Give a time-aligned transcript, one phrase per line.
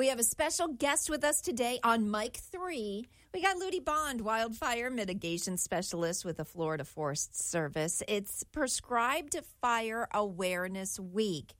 [0.00, 3.06] We have a special guest with us today on Mike 3.
[3.34, 8.02] We got Ludie Bond, wildfire mitigation specialist with the Florida Forest Service.
[8.08, 11.52] It's Prescribed Fire Awareness Week.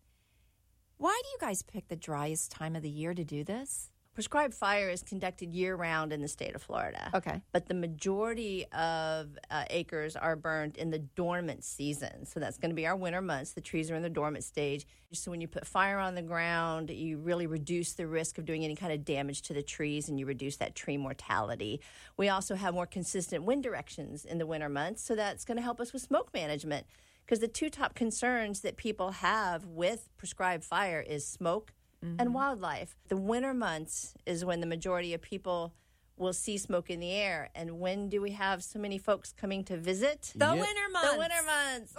[0.96, 3.90] Why do you guys pick the driest time of the year to do this?
[4.12, 7.11] Prescribed fire is conducted year round in the state of Florida.
[7.15, 7.40] Okay.
[7.53, 12.26] But the majority of uh, acres are burned in the dormant season.
[12.26, 13.53] So that's going to be our winter months.
[13.53, 14.85] The trees are in the dormant stage.
[15.12, 18.65] So when you put fire on the ground, you really reduce the risk of doing
[18.65, 21.81] any kind of damage to the trees and you reduce that tree mortality.
[22.17, 25.05] We also have more consistent wind directions in the winter months.
[25.05, 26.87] So that's going to help us with smoke management.
[27.25, 31.73] Because the two top concerns that people have with prescribed fire is smoke
[32.05, 32.17] Mm-hmm.
[32.19, 32.97] and wildlife.
[33.09, 35.75] The winter months is when the majority of people
[36.17, 37.51] will see smoke in the air.
[37.55, 40.33] And when do we have so many folks coming to visit?
[40.35, 40.55] The Yep.
[40.55, 41.13] winter months.
[41.13, 41.95] The winter months.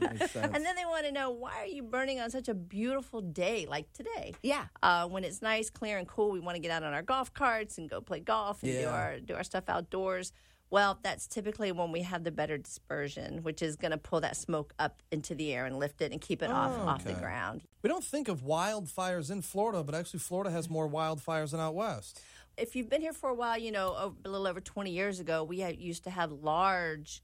[0.00, 0.52] That makes sense.
[0.54, 3.64] and then they want to know why are you burning on such a beautiful day
[3.66, 4.34] like today?
[4.42, 4.66] Yeah.
[4.82, 7.32] Uh, when it's nice, clear, and cool, we want to get out on our golf
[7.32, 10.32] carts and go play golf and do our do our stuff outdoors.
[10.74, 14.36] Well, that's typically when we have the better dispersion, which is going to pull that
[14.36, 17.62] smoke up into the air and lift it and keep it off off the ground.
[17.82, 21.76] we don't think of wildfires in Florida, but actually, Florida has more wildfires than out
[21.76, 22.20] west.
[22.56, 25.44] if you've been here for a while, you know, a little over 20 years ago,
[25.44, 27.22] we had, used to have large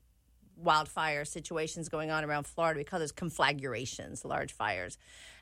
[0.55, 2.79] wildfire situations going on around Florida.
[2.79, 4.97] We call those conflagrations, large fires.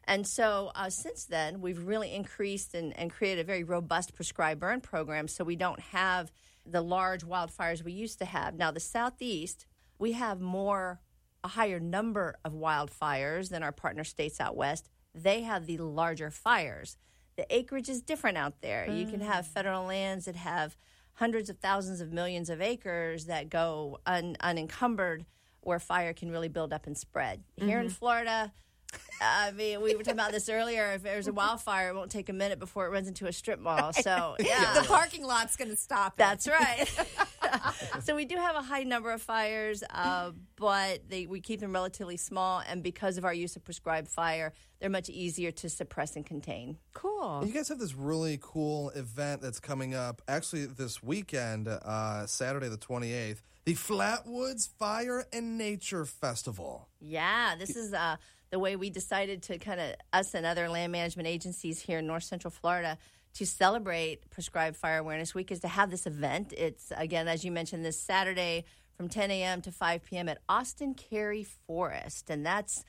[0.04, 4.60] And so uh, since then, we've really increased and, and created a very robust prescribed
[4.60, 6.32] burn program so we don't have
[6.70, 8.54] the large wildfires we used to have.
[8.54, 9.66] Now, the Southeast,
[9.98, 11.00] we have more,
[11.42, 14.88] a higher number of wildfires than our partner states out west.
[15.14, 16.96] They have the larger fires.
[17.36, 18.88] The acreage is different out there.
[18.90, 19.26] You can mm.
[19.26, 20.76] have federal lands that have
[21.14, 25.24] hundreds of thousands of millions of acres that go un, unencumbered
[25.60, 27.42] where fire can really build up and spread.
[27.56, 27.94] Here in mm-hmm.
[27.94, 28.52] Florida,
[29.20, 30.92] I mean, we were talking about this earlier.
[30.92, 33.60] If there's a wildfire, it won't take a minute before it runs into a strip
[33.60, 33.92] mall.
[34.08, 34.74] So, yeah.
[34.74, 36.12] The parking lot's going to stop.
[36.14, 36.18] it.
[36.18, 36.86] That's right.
[38.02, 41.72] so we do have a high number of fires, uh, but they, we keep them
[41.72, 46.14] relatively small, and because of our use of prescribed fire, they're much easier to suppress
[46.16, 46.78] and contain.
[46.94, 47.42] cool.
[47.44, 52.68] You guys have this really cool event that's coming up actually this weekend, uh, Saturday
[52.68, 56.88] the 28th, the Flatwoods Fire and Nature Festival.
[57.00, 58.16] Yeah, this is uh,
[58.50, 62.06] the way we decided to kind of us and other land management agencies here in
[62.06, 62.98] North Central Florida
[63.34, 66.54] to celebrate Prescribed Fire Awareness Week is to have this event.
[66.56, 68.64] It's again, as you mentioned, this Saturday
[68.96, 69.60] from 10 a.m.
[69.62, 70.28] to 5 p.m.
[70.28, 72.84] at Austin Cary Forest, and that's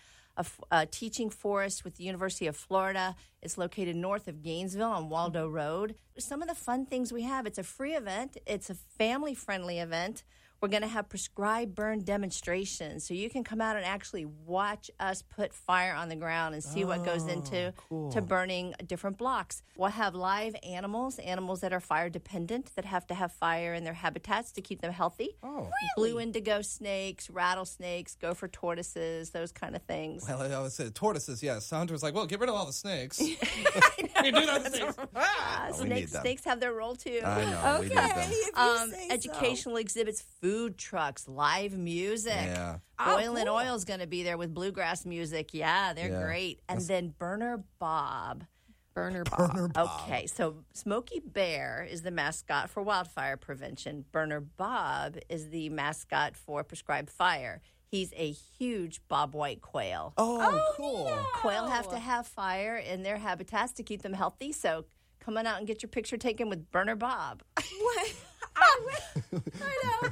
[0.71, 3.13] a teaching forest with the University of Florida.
[3.41, 5.95] It's located north of Gainesville on Waldo Road.
[6.17, 7.45] Some of the fun things we have.
[7.45, 8.37] It's a free event.
[8.45, 10.23] It's a family-friendly event.
[10.61, 14.91] We're going to have prescribed burn demonstrations, so you can come out and actually watch
[14.99, 17.73] us put fire on the ground and see what goes into
[18.11, 19.61] to burning different blocks.
[19.77, 23.85] We'll have live animals, animals that are fire dependent that have to have fire in
[23.85, 25.29] their habitats to keep them healthy.
[25.43, 25.69] Oh.
[25.97, 26.11] really?
[26.11, 30.25] Blue indigo snakes, rattlesnakes, gopher tortoises, those kind of things.
[30.27, 31.69] Well, I always say tortoises, yes.
[31.69, 33.19] Hunter's like, well, get rid of all the snakes.
[33.21, 34.97] you do that snakes.
[35.15, 37.21] Uh, we snakes, snakes have their role too.
[37.23, 37.77] I know.
[37.79, 38.07] we need Okay.
[38.07, 38.29] them.
[38.29, 39.13] if you um, say so.
[39.13, 42.33] educational exhibits, food trucks, live music.
[42.33, 42.77] Yeah.
[42.97, 43.55] Oh, Oil and cool.
[43.55, 45.53] Oil is going to be there with bluegrass music.
[45.53, 46.23] Yeah, they're Yeah.
[46.23, 46.61] great.
[46.67, 48.45] And then Burner Bob.
[48.93, 49.53] Burner Bob.
[49.53, 50.01] Burner Bob.
[50.01, 54.05] Okay, so Smokey Bear is the mascot for wildfire prevention.
[54.11, 57.61] Burner Bob is the mascot for prescribed fire.
[57.85, 60.13] He's a huge Bob White quail.
[60.17, 61.17] Oh, oh cool.
[61.35, 64.51] Quail have to have fire in their habitats to keep them healthy.
[64.51, 64.85] So
[65.19, 67.41] come on out and get your picture taken with Burner Bob.
[67.81, 68.13] What?
[69.61, 70.11] I,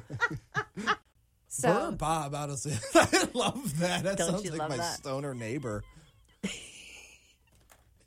[0.85, 0.93] know.
[1.47, 2.73] so, Burner Bob, honestly.
[2.95, 4.03] I love that.
[4.03, 4.97] That Don't sounds like my that?
[4.97, 5.83] stoner neighbor.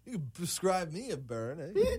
[0.07, 1.61] you can prescribe me a burn.
[1.77, 1.97] eh?